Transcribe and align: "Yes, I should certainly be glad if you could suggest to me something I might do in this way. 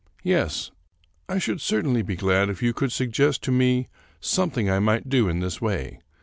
"Yes, 0.23 0.71
I 1.29 1.37
should 1.37 1.61
certainly 1.61 2.01
be 2.01 2.15
glad 2.15 2.49
if 2.49 2.63
you 2.63 2.73
could 2.73 2.91
suggest 2.91 3.43
to 3.43 3.51
me 3.51 3.87
something 4.19 4.67
I 4.67 4.79
might 4.79 5.09
do 5.09 5.29
in 5.29 5.41
this 5.41 5.61
way. 5.61 5.99